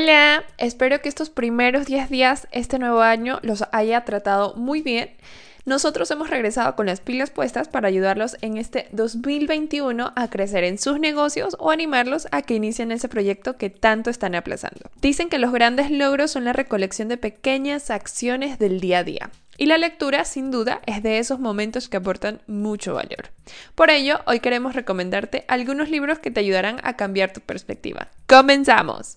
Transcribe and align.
Hola, 0.00 0.44
espero 0.58 1.00
que 1.00 1.08
estos 1.08 1.28
primeros 1.28 1.86
10 1.86 2.08
días, 2.08 2.46
este 2.52 2.78
nuevo 2.78 3.00
año, 3.00 3.40
los 3.42 3.64
haya 3.72 4.04
tratado 4.04 4.54
muy 4.54 4.80
bien. 4.80 5.10
Nosotros 5.64 6.08
hemos 6.12 6.30
regresado 6.30 6.76
con 6.76 6.86
las 6.86 7.00
pilas 7.00 7.30
puestas 7.30 7.66
para 7.66 7.88
ayudarlos 7.88 8.36
en 8.40 8.58
este 8.58 8.86
2021 8.92 10.12
a 10.14 10.30
crecer 10.30 10.62
en 10.62 10.78
sus 10.78 11.00
negocios 11.00 11.56
o 11.58 11.72
animarlos 11.72 12.28
a 12.30 12.42
que 12.42 12.54
inicien 12.54 12.92
ese 12.92 13.08
proyecto 13.08 13.56
que 13.56 13.70
tanto 13.70 14.08
están 14.08 14.36
aplazando. 14.36 14.88
Dicen 15.02 15.28
que 15.28 15.40
los 15.40 15.50
grandes 15.50 15.90
logros 15.90 16.30
son 16.30 16.44
la 16.44 16.52
recolección 16.52 17.08
de 17.08 17.16
pequeñas 17.16 17.90
acciones 17.90 18.60
del 18.60 18.78
día 18.78 18.98
a 18.98 19.04
día. 19.04 19.30
Y 19.56 19.66
la 19.66 19.78
lectura, 19.78 20.24
sin 20.24 20.52
duda, 20.52 20.80
es 20.86 21.02
de 21.02 21.18
esos 21.18 21.40
momentos 21.40 21.88
que 21.88 21.96
aportan 21.96 22.40
mucho 22.46 22.94
valor. 22.94 23.30
Por 23.74 23.90
ello, 23.90 24.20
hoy 24.26 24.38
queremos 24.38 24.76
recomendarte 24.76 25.44
algunos 25.48 25.90
libros 25.90 26.20
que 26.20 26.30
te 26.30 26.38
ayudarán 26.38 26.78
a 26.84 26.96
cambiar 26.96 27.32
tu 27.32 27.40
perspectiva. 27.40 28.06
¡Comenzamos! 28.28 29.16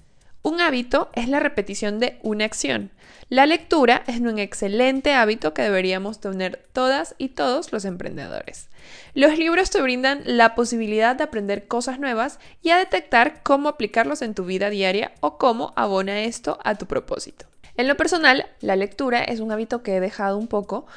Un 0.43 0.59
hábito 0.59 1.09
es 1.13 1.29
la 1.29 1.39
repetición 1.39 1.99
de 1.99 2.17
una 2.23 2.45
acción. 2.45 2.89
La 3.29 3.45
lectura 3.45 4.03
es 4.07 4.19
un 4.21 4.39
excelente 4.39 5.13
hábito 5.13 5.53
que 5.53 5.61
deberíamos 5.61 6.19
tener 6.19 6.65
todas 6.73 7.13
y 7.19 7.29
todos 7.29 7.71
los 7.71 7.85
emprendedores. 7.85 8.67
Los 9.13 9.37
libros 9.37 9.69
te 9.69 9.81
brindan 9.83 10.23
la 10.25 10.55
posibilidad 10.55 11.15
de 11.15 11.25
aprender 11.25 11.67
cosas 11.67 11.99
nuevas 11.99 12.39
y 12.63 12.71
a 12.71 12.79
detectar 12.79 13.43
cómo 13.43 13.69
aplicarlos 13.69 14.23
en 14.23 14.33
tu 14.33 14.43
vida 14.43 14.71
diaria 14.71 15.11
o 15.19 15.37
cómo 15.37 15.73
abona 15.75 16.21
esto 16.21 16.57
a 16.63 16.73
tu 16.73 16.87
propósito. 16.87 17.45
En 17.77 17.87
lo 17.87 17.95
personal, 17.95 18.47
la 18.61 18.75
lectura 18.75 19.23
es 19.23 19.41
un 19.41 19.51
hábito 19.51 19.83
que 19.83 19.95
he 19.95 19.99
dejado 19.99 20.37
un 20.37 20.47
poco. 20.47 20.87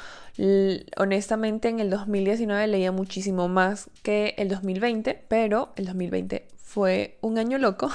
honestamente, 0.97 1.69
en 1.69 1.79
el 1.79 1.91
2019 1.91 2.65
leía 2.67 2.91
muchísimo 2.91 3.47
más 3.47 3.91
que 4.01 4.33
el 4.37 4.49
2020, 4.49 5.23
pero 5.27 5.69
el 5.75 5.85
2020 5.85 6.54
fue 6.75 7.17
un 7.21 7.37
año 7.37 7.57
loco, 7.57 7.89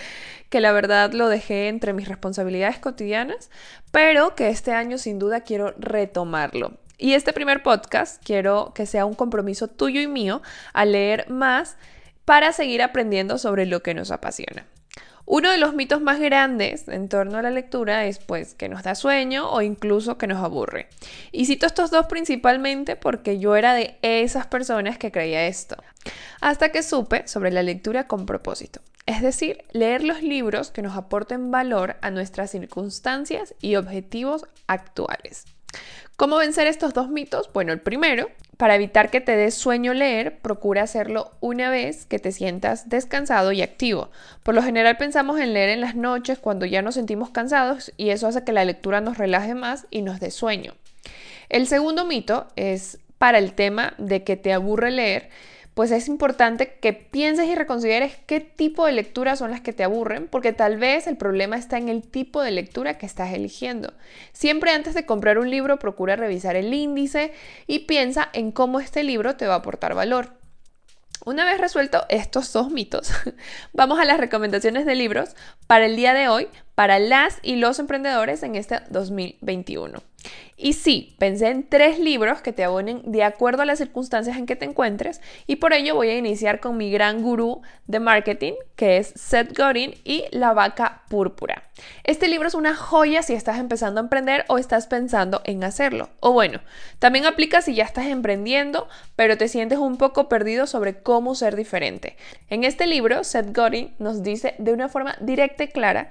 que 0.50 0.60
la 0.60 0.72
verdad 0.72 1.12
lo 1.12 1.28
dejé 1.28 1.68
entre 1.68 1.92
mis 1.92 2.08
responsabilidades 2.08 2.80
cotidianas, 2.80 3.50
pero 3.92 4.34
que 4.34 4.48
este 4.48 4.72
año 4.72 4.98
sin 4.98 5.20
duda 5.20 5.42
quiero 5.42 5.74
retomarlo. 5.78 6.72
Y 6.98 7.12
este 7.12 7.32
primer 7.32 7.62
podcast 7.62 8.20
quiero 8.24 8.72
que 8.74 8.84
sea 8.84 9.06
un 9.06 9.14
compromiso 9.14 9.68
tuyo 9.68 10.00
y 10.00 10.08
mío 10.08 10.42
a 10.72 10.84
leer 10.84 11.30
más 11.30 11.76
para 12.24 12.50
seguir 12.50 12.82
aprendiendo 12.82 13.38
sobre 13.38 13.64
lo 13.64 13.84
que 13.84 13.94
nos 13.94 14.10
apasiona. 14.10 14.66
Uno 15.28 15.50
de 15.50 15.58
los 15.58 15.74
mitos 15.74 16.00
más 16.00 16.18
grandes 16.18 16.88
en 16.88 17.08
torno 17.08 17.38
a 17.38 17.42
la 17.42 17.50
lectura 17.50 18.06
es 18.06 18.18
pues 18.18 18.54
que 18.54 18.68
nos 18.68 18.82
da 18.84 18.96
sueño 18.96 19.50
o 19.50 19.60
incluso 19.60 20.18
que 20.18 20.26
nos 20.26 20.42
aburre. 20.42 20.88
Y 21.30 21.46
cito 21.46 21.66
estos 21.66 21.92
dos 21.92 22.06
principalmente 22.06 22.96
porque 22.96 23.38
yo 23.38 23.54
era 23.54 23.74
de 23.74 23.98
esas 24.02 24.48
personas 24.48 24.98
que 24.98 25.12
creía 25.12 25.46
esto. 25.46 25.76
Hasta 26.40 26.70
que 26.70 26.82
supe 26.82 27.26
sobre 27.26 27.50
la 27.50 27.62
lectura 27.62 28.06
con 28.06 28.26
propósito. 28.26 28.80
Es 29.06 29.22
decir, 29.22 29.64
leer 29.72 30.02
los 30.02 30.22
libros 30.22 30.70
que 30.70 30.82
nos 30.82 30.96
aporten 30.96 31.50
valor 31.50 31.96
a 32.02 32.10
nuestras 32.10 32.50
circunstancias 32.50 33.54
y 33.60 33.76
objetivos 33.76 34.46
actuales. 34.66 35.44
¿Cómo 36.16 36.38
vencer 36.38 36.66
estos 36.66 36.94
dos 36.94 37.10
mitos? 37.10 37.50
Bueno, 37.52 37.72
el 37.72 37.80
primero, 37.80 38.30
para 38.56 38.74
evitar 38.74 39.10
que 39.10 39.20
te 39.20 39.36
des 39.36 39.54
sueño 39.54 39.92
leer, 39.92 40.38
procura 40.38 40.82
hacerlo 40.82 41.32
una 41.40 41.68
vez 41.68 42.06
que 42.06 42.18
te 42.18 42.32
sientas 42.32 42.88
descansado 42.88 43.52
y 43.52 43.60
activo. 43.60 44.10
Por 44.42 44.54
lo 44.54 44.62
general 44.62 44.96
pensamos 44.96 45.38
en 45.38 45.52
leer 45.52 45.68
en 45.68 45.82
las 45.82 45.94
noches 45.94 46.38
cuando 46.38 46.64
ya 46.64 46.80
nos 46.80 46.94
sentimos 46.94 47.30
cansados 47.30 47.92
y 47.98 48.10
eso 48.10 48.26
hace 48.26 48.44
que 48.44 48.52
la 48.52 48.64
lectura 48.64 49.02
nos 49.02 49.18
relaje 49.18 49.54
más 49.54 49.86
y 49.90 50.00
nos 50.00 50.18
dé 50.18 50.30
sueño. 50.30 50.74
El 51.48 51.66
segundo 51.66 52.06
mito 52.06 52.48
es 52.56 52.98
para 53.18 53.38
el 53.38 53.52
tema 53.52 53.94
de 53.98 54.24
que 54.24 54.36
te 54.36 54.52
aburre 54.52 54.90
leer 54.90 55.28
pues 55.76 55.90
es 55.90 56.08
importante 56.08 56.78
que 56.80 56.94
pienses 56.94 57.48
y 57.48 57.54
reconsideres 57.54 58.16
qué 58.24 58.40
tipo 58.40 58.86
de 58.86 58.92
lecturas 58.92 59.40
son 59.40 59.50
las 59.50 59.60
que 59.60 59.74
te 59.74 59.84
aburren, 59.84 60.26
porque 60.26 60.54
tal 60.54 60.78
vez 60.78 61.06
el 61.06 61.18
problema 61.18 61.58
está 61.58 61.76
en 61.76 61.90
el 61.90 62.00
tipo 62.00 62.40
de 62.40 62.50
lectura 62.50 62.96
que 62.96 63.04
estás 63.04 63.34
eligiendo. 63.34 63.92
Siempre 64.32 64.70
antes 64.70 64.94
de 64.94 65.04
comprar 65.04 65.36
un 65.36 65.50
libro, 65.50 65.78
procura 65.78 66.16
revisar 66.16 66.56
el 66.56 66.72
índice 66.72 67.34
y 67.66 67.80
piensa 67.80 68.30
en 68.32 68.52
cómo 68.52 68.80
este 68.80 69.02
libro 69.02 69.36
te 69.36 69.46
va 69.46 69.52
a 69.52 69.58
aportar 69.58 69.94
valor. 69.94 70.38
Una 71.26 71.44
vez 71.44 71.60
resuelto 71.60 72.06
estos 72.08 72.54
dos 72.54 72.70
mitos, 72.70 73.12
vamos 73.74 74.00
a 74.00 74.06
las 74.06 74.16
recomendaciones 74.16 74.86
de 74.86 74.94
libros 74.94 75.36
para 75.66 75.84
el 75.84 75.94
día 75.94 76.14
de 76.14 76.28
hoy, 76.28 76.48
para 76.74 76.98
las 76.98 77.38
y 77.42 77.56
los 77.56 77.78
emprendedores 77.80 78.42
en 78.42 78.54
este 78.54 78.80
2021. 78.88 80.02
Y 80.58 80.72
sí, 80.72 81.14
pensé 81.18 81.48
en 81.48 81.68
tres 81.68 81.98
libros 81.98 82.40
que 82.40 82.52
te 82.52 82.64
abonen 82.64 83.02
de 83.04 83.22
acuerdo 83.22 83.62
a 83.62 83.66
las 83.66 83.78
circunstancias 83.78 84.38
en 84.38 84.46
que 84.46 84.56
te 84.56 84.64
encuentres 84.64 85.20
y 85.46 85.56
por 85.56 85.74
ello 85.74 85.94
voy 85.94 86.08
a 86.08 86.16
iniciar 86.16 86.60
con 86.60 86.78
mi 86.78 86.90
gran 86.90 87.22
gurú 87.22 87.60
de 87.86 88.00
marketing 88.00 88.54
que 88.74 88.96
es 88.96 89.12
Seth 89.16 89.56
Godin 89.56 89.94
y 90.02 90.24
La 90.30 90.54
vaca 90.54 91.02
púrpura. 91.10 91.64
Este 92.04 92.26
libro 92.28 92.48
es 92.48 92.54
una 92.54 92.74
joya 92.74 93.22
si 93.22 93.34
estás 93.34 93.58
empezando 93.58 94.00
a 94.00 94.04
emprender 94.04 94.46
o 94.48 94.56
estás 94.56 94.86
pensando 94.86 95.42
en 95.44 95.62
hacerlo. 95.62 96.08
O 96.20 96.32
bueno, 96.32 96.60
también 96.98 97.26
aplica 97.26 97.60
si 97.60 97.74
ya 97.74 97.84
estás 97.84 98.06
emprendiendo 98.06 98.88
pero 99.14 99.36
te 99.36 99.48
sientes 99.48 99.78
un 99.78 99.98
poco 99.98 100.28
perdido 100.30 100.66
sobre 100.66 101.02
cómo 101.02 101.34
ser 101.34 101.54
diferente. 101.54 102.16
En 102.48 102.64
este 102.64 102.86
libro, 102.86 103.24
Seth 103.24 103.54
Godin 103.54 103.94
nos 103.98 104.22
dice 104.22 104.54
de 104.58 104.72
una 104.72 104.88
forma 104.88 105.16
directa 105.20 105.64
y 105.64 105.68
clara 105.68 106.10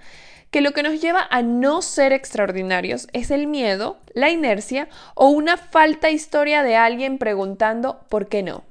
que 0.55 0.61
lo 0.61 0.71
que 0.71 0.83
nos 0.83 1.01
lleva 1.01 1.27
a 1.31 1.41
no 1.41 1.81
ser 1.81 2.13
extraordinarios 2.13 3.09
es 3.11 3.29
el 3.29 3.45
miedo, 3.45 3.97
la 4.13 4.29
inercia 4.29 4.87
o 5.13 5.27
una 5.27 5.57
falta 5.57 6.11
historia 6.11 6.63
de 6.63 6.77
alguien 6.77 7.17
preguntando 7.17 7.99
por 8.07 8.29
qué 8.29 8.41
no. 8.41 8.63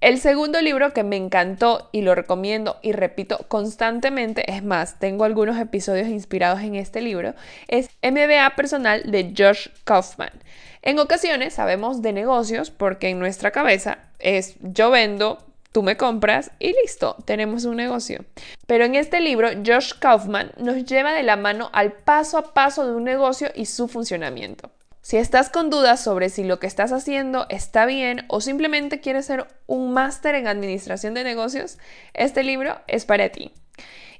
El 0.00 0.18
segundo 0.18 0.62
libro 0.62 0.94
que 0.94 1.04
me 1.04 1.16
encantó 1.16 1.90
y 1.92 2.00
lo 2.00 2.14
recomiendo 2.14 2.78
y 2.80 2.92
repito 2.92 3.44
constantemente, 3.48 4.50
es 4.50 4.64
más, 4.64 4.98
tengo 4.98 5.24
algunos 5.24 5.58
episodios 5.58 6.08
inspirados 6.08 6.62
en 6.62 6.74
este 6.74 7.02
libro, 7.02 7.34
es 7.68 7.90
MBA 8.02 8.56
Personal 8.56 9.02
de 9.04 9.34
Josh 9.36 9.68
Kaufman. 9.84 10.32
En 10.80 10.98
ocasiones 10.98 11.52
sabemos 11.52 12.00
de 12.00 12.14
negocios 12.14 12.70
porque 12.70 13.10
en 13.10 13.18
nuestra 13.18 13.50
cabeza 13.50 13.98
es 14.20 14.56
yo 14.62 14.90
vendo, 14.90 15.44
tú 15.74 15.82
me 15.82 15.96
compras 15.96 16.52
y 16.60 16.72
listo, 16.72 17.16
tenemos 17.24 17.64
un 17.64 17.74
negocio. 17.74 18.24
Pero 18.68 18.84
en 18.84 18.94
este 18.94 19.20
libro, 19.20 19.48
Josh 19.66 19.92
Kaufman 19.98 20.52
nos 20.56 20.84
lleva 20.84 21.12
de 21.12 21.24
la 21.24 21.34
mano 21.34 21.68
al 21.72 21.92
paso 21.92 22.38
a 22.38 22.54
paso 22.54 22.86
de 22.86 22.94
un 22.94 23.02
negocio 23.02 23.48
y 23.56 23.66
su 23.66 23.88
funcionamiento. 23.88 24.70
Si 25.02 25.16
estás 25.16 25.50
con 25.50 25.70
dudas 25.70 26.00
sobre 26.00 26.28
si 26.28 26.44
lo 26.44 26.60
que 26.60 26.68
estás 26.68 26.92
haciendo 26.92 27.46
está 27.48 27.86
bien 27.86 28.24
o 28.28 28.40
simplemente 28.40 29.00
quieres 29.00 29.26
ser 29.26 29.48
un 29.66 29.92
máster 29.92 30.36
en 30.36 30.46
administración 30.46 31.12
de 31.12 31.24
negocios, 31.24 31.78
este 32.14 32.44
libro 32.44 32.80
es 32.86 33.04
para 33.04 33.30
ti. 33.30 33.50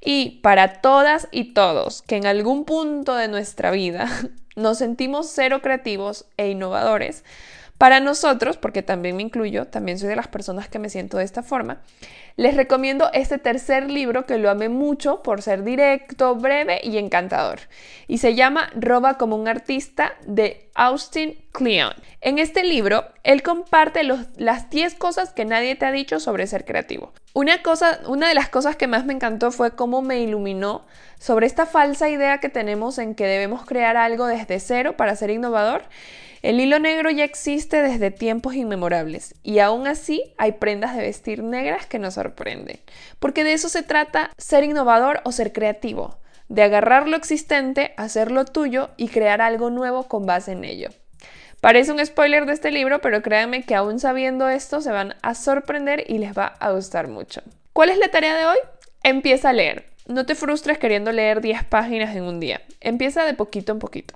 Y 0.00 0.41
para 0.41 0.81
todas 0.81 1.28
y 1.31 1.54
todos 1.54 2.03
que 2.03 2.16
en 2.16 2.26
algún 2.26 2.64
punto 2.64 3.14
de 3.14 3.28
nuestra 3.28 3.70
vida 3.70 4.09
nos 4.56 4.78
sentimos 4.78 5.31
cero 5.32 5.62
creativos 5.62 6.26
e 6.37 6.48
innovadores, 6.48 7.22
para 7.79 7.99
nosotros, 7.99 8.57
porque 8.57 8.83
también 8.83 9.17
me 9.17 9.23
incluyo, 9.23 9.67
también 9.67 9.99
soy 9.99 10.09
de 10.09 10.17
las 10.17 10.29
personas 10.29 10.69
que 10.69 10.79
me 10.79 10.89
siento 10.89 11.19
de 11.19 11.25
esta 11.25 11.43
forma, 11.43 11.81
les 12.37 12.57
recomiendo 12.57 13.11
este 13.12 13.39
tercer 13.39 13.91
libro 13.91 14.27
que 14.27 14.39
lo 14.39 14.49
amé 14.49 14.69
mucho 14.69 15.23
por 15.23 15.43
ser 15.43 15.65
directo, 15.65 16.37
breve 16.37 16.81
y 16.83 16.99
encantador. 16.99 17.61
Y 18.07 18.19
se 18.19 18.35
llama 18.35 18.71
Roba 18.75 19.19
como 19.19 19.37
un 19.37 19.49
artista 19.49 20.15
de 20.27 20.69
Austin 20.75 21.37
Kleon. 21.53 21.95
En 22.21 22.39
este 22.39 22.65
libro, 22.65 23.06
él 23.23 23.43
comparte 23.43 24.03
las 24.37 24.70
10 24.70 24.94
cosas 24.94 25.32
que 25.32 25.44
nadie 25.44 25.75
te 25.75 25.87
ha 25.87 25.93
dicho 25.93 26.20
sobre 26.20 26.47
ser 26.47 26.65
creativo. 26.65 27.12
Una, 27.35 27.62
cosa, 27.62 28.00
una 28.06 28.29
de 28.29 28.35
las 28.35 28.49
cosas 28.49 28.77
que 28.77 28.87
más 28.87 29.05
me 29.05 29.12
encantó 29.12 29.50
fue 29.50 29.75
cómo 29.75 30.00
me 30.00 30.20
iluminó 30.20 30.87
sobre 31.19 31.47
esta 31.47 31.67
falsa 31.67 32.09
idea 32.09 32.38
que 32.38 32.49
tenemos 32.49 32.99
en 32.99 33.15
que 33.15 33.27
debemos 33.27 33.65
crear 33.65 33.97
algo 33.97 34.27
desde 34.27 34.61
cero 34.61 34.97
para 34.97 35.17
ser 35.17 35.31
innovador 35.31 35.82
el 36.44 36.61
hilo 36.61 36.79
negro 36.79 37.11
ya 37.11 37.25
existe 37.64 37.82
desde 37.82 38.11
tiempos 38.11 38.55
inmemorables 38.56 39.37
y 39.43 39.61
aún 39.61 39.87
así 39.87 40.34
hay 40.37 40.52
prendas 40.52 40.94
de 40.94 41.00
vestir 41.00 41.43
negras 41.43 41.87
que 41.87 41.99
nos 41.99 42.12
sorprenden. 42.12 42.78
Porque 43.19 43.43
de 43.43 43.55
eso 43.55 43.70
se 43.70 43.82
trata 43.82 44.31
ser 44.37 44.64
innovador 44.64 45.22
o 45.25 45.32
ser 45.32 45.55
creativo, 45.55 46.19
de 46.49 46.62
agarrar 46.62 47.08
lo 47.08 47.16
existente, 47.16 47.94
hacerlo 47.96 48.44
tuyo 48.44 48.90
y 48.99 49.08
crear 49.08 49.40
algo 49.40 49.70
nuevo 49.70 50.08
con 50.08 50.26
base 50.26 50.52
en 50.52 50.64
ello. 50.64 50.90
Parece 51.62 51.93
un 51.93 52.05
spoiler 52.05 52.44
de 52.44 52.52
este 52.52 52.70
libro, 52.70 53.00
pero 53.00 53.22
créanme 53.22 53.64
que 53.64 53.75
aún 53.75 53.99
sabiendo 53.99 54.50
esto 54.50 54.82
se 54.82 54.93
van 54.93 55.14
a 55.22 55.34
sorprender 55.34 56.05
y 56.06 56.19
les 56.19 56.37
va 56.37 56.56
a 56.60 56.70
gustar 56.72 57.08
mucho. 57.08 57.40
¿Cuál 57.72 57.88
es 57.88 57.96
la 57.96 58.08
tarea 58.08 58.37
de 58.37 58.44
hoy? 58.44 58.58
Empieza 59.02 59.49
a 59.49 59.55
leer. 59.55 59.94
No 60.06 60.27
te 60.27 60.35
frustres 60.35 60.79
queriendo 60.79 61.12
leer 61.12 61.41
10 61.41 61.65
páginas 61.65 62.15
en 62.15 62.25
un 62.25 62.41
día. 62.41 62.61
Empieza 62.81 63.25
de 63.25 63.35
poquito 63.35 63.73
en 63.73 63.79
poquito. 63.79 64.15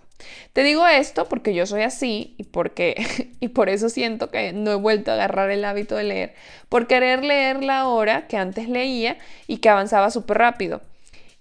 Te 0.53 0.63
digo 0.63 0.87
esto 0.87 1.29
porque 1.29 1.55
yo 1.55 1.67
soy 1.67 1.83
así 1.83 2.35
y 2.39 2.45
porque 2.45 3.35
y 3.41 3.49
por 3.49 3.69
eso 3.69 3.89
siento 3.89 4.31
que 4.31 4.53
no 4.53 4.73
he 4.73 4.77
vuelto 4.77 5.11
a 5.11 5.15
agarrar 5.15 5.51
el 5.51 5.65
hábito 5.65 5.97
de 5.97 6.05
leer, 6.05 6.35
por 6.69 6.87
querer 6.87 7.25
leer 7.25 7.63
la 7.63 7.87
hora 7.89 8.27
que 8.27 8.37
antes 8.37 8.69
leía 8.69 9.19
y 9.47 9.59
que 9.59 9.69
avanzaba 9.69 10.11
súper 10.11 10.39
rápido. 10.39 10.83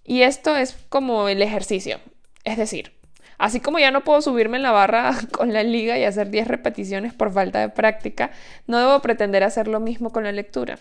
Y 0.04 0.22
esto 0.22 0.56
es 0.56 0.78
como 0.90 1.28
el 1.28 1.42
ejercicio, 1.42 2.00
es 2.46 2.58
decir, 2.58 2.97
Así 3.38 3.60
como 3.60 3.80
ya 3.80 3.92
no 3.92 4.04
puedo 4.04 4.22
subirme 4.22 4.58
en 4.58 4.64
la 4.64 4.72
barra 4.72 5.16
con 5.32 5.54
la 5.54 5.64
liga 5.64 5.98
y 5.98 6.04
hacer 6.04 6.30
10 6.30 6.48
repeticiones 6.48 7.14
por 7.14 7.32
falta 7.32 7.60
de 7.60 7.70
práctica, 7.70 8.32
no 8.66 8.80
debo 8.80 9.02
pretender 9.02 9.44
hacer 9.44 9.68
lo 9.68 9.80
mismo 9.80 10.12
con 10.12 10.24
la 10.24 10.32
lectura. 10.32 10.80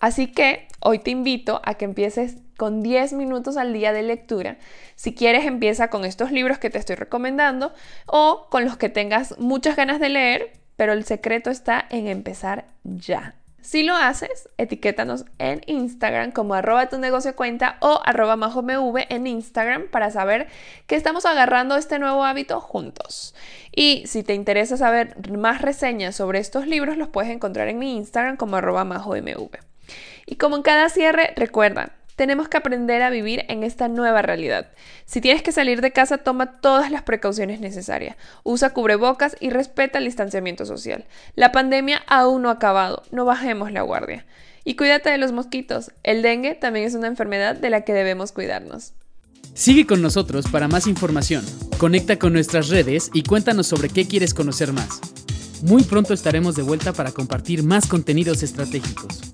Así 0.00 0.26
que 0.26 0.68
hoy 0.80 0.98
te 0.98 1.10
invito 1.10 1.60
a 1.64 1.74
que 1.74 1.84
empieces 1.84 2.36
con 2.56 2.82
10 2.82 3.14
minutos 3.14 3.56
al 3.56 3.72
día 3.72 3.92
de 3.92 4.02
lectura. 4.02 4.58
Si 4.96 5.14
quieres, 5.14 5.46
empieza 5.46 5.88
con 5.88 6.04
estos 6.04 6.30
libros 6.30 6.58
que 6.58 6.70
te 6.70 6.78
estoy 6.78 6.96
recomendando 6.96 7.72
o 8.06 8.48
con 8.50 8.64
los 8.64 8.76
que 8.76 8.88
tengas 8.88 9.38
muchas 9.38 9.76
ganas 9.76 10.00
de 10.00 10.10
leer, 10.10 10.52
pero 10.76 10.92
el 10.92 11.04
secreto 11.04 11.50
está 11.50 11.84
en 11.90 12.06
empezar 12.06 12.66
ya. 12.84 13.34
Si 13.64 13.82
lo 13.82 13.96
haces, 13.96 14.50
etiquétanos 14.58 15.24
en 15.38 15.62
Instagram 15.66 16.32
como 16.32 16.52
arroba 16.52 16.90
tu 16.90 16.98
negocio 16.98 17.34
cuenta 17.34 17.78
o 17.80 17.98
arroba 18.04 18.36
majomv 18.36 19.06
en 19.08 19.26
Instagram 19.26 19.88
para 19.90 20.10
saber 20.10 20.48
que 20.86 20.96
estamos 20.96 21.24
agarrando 21.24 21.74
este 21.74 21.98
nuevo 21.98 22.24
hábito 22.24 22.60
juntos. 22.60 23.34
Y 23.74 24.06
si 24.06 24.22
te 24.22 24.34
interesa 24.34 24.76
saber 24.76 25.16
más 25.30 25.62
reseñas 25.62 26.14
sobre 26.14 26.40
estos 26.40 26.66
libros, 26.66 26.98
los 26.98 27.08
puedes 27.08 27.30
encontrar 27.30 27.68
en 27.68 27.78
mi 27.78 27.96
Instagram 27.96 28.36
como 28.36 28.56
arroba 28.56 28.84
majomv. 28.84 29.56
Y 30.26 30.36
como 30.36 30.56
en 30.56 30.62
cada 30.62 30.90
cierre, 30.90 31.32
recuerda, 31.34 31.94
tenemos 32.16 32.48
que 32.48 32.56
aprender 32.56 33.02
a 33.02 33.10
vivir 33.10 33.44
en 33.48 33.62
esta 33.62 33.88
nueva 33.88 34.22
realidad. 34.22 34.68
Si 35.04 35.20
tienes 35.20 35.42
que 35.42 35.52
salir 35.52 35.80
de 35.80 35.92
casa, 35.92 36.18
toma 36.18 36.60
todas 36.60 36.90
las 36.90 37.02
precauciones 37.02 37.60
necesarias. 37.60 38.16
Usa 38.42 38.70
cubrebocas 38.70 39.36
y 39.40 39.50
respeta 39.50 39.98
el 39.98 40.04
distanciamiento 40.04 40.64
social. 40.66 41.04
La 41.34 41.52
pandemia 41.52 42.02
aún 42.06 42.42
no 42.42 42.48
ha 42.48 42.52
acabado, 42.52 43.02
no 43.10 43.24
bajemos 43.24 43.72
la 43.72 43.82
guardia. 43.82 44.24
Y 44.64 44.76
cuídate 44.76 45.10
de 45.10 45.18
los 45.18 45.32
mosquitos. 45.32 45.90
El 46.02 46.22
dengue 46.22 46.54
también 46.54 46.86
es 46.86 46.94
una 46.94 47.08
enfermedad 47.08 47.56
de 47.56 47.70
la 47.70 47.82
que 47.82 47.92
debemos 47.92 48.32
cuidarnos. 48.32 48.94
Sigue 49.52 49.86
con 49.86 50.00
nosotros 50.00 50.46
para 50.50 50.68
más 50.68 50.86
información. 50.86 51.44
Conecta 51.78 52.18
con 52.18 52.32
nuestras 52.32 52.68
redes 52.68 53.10
y 53.12 53.22
cuéntanos 53.22 53.66
sobre 53.66 53.88
qué 53.88 54.06
quieres 54.08 54.34
conocer 54.34 54.72
más. 54.72 55.00
Muy 55.62 55.82
pronto 55.82 56.12
estaremos 56.12 56.56
de 56.56 56.62
vuelta 56.62 56.92
para 56.92 57.12
compartir 57.12 57.62
más 57.62 57.86
contenidos 57.86 58.42
estratégicos. 58.42 59.33